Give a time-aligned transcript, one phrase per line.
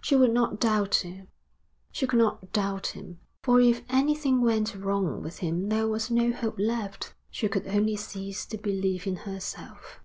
[0.00, 1.28] She would not doubt him,
[1.92, 6.32] she could not doubt him, for if anything went wrong with him there was no
[6.32, 7.14] hope left.
[7.30, 10.00] She could only cease to believe in herself.